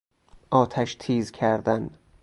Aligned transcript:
آتش 0.51 0.95
تیز 0.99 1.31
کردن 1.31 1.89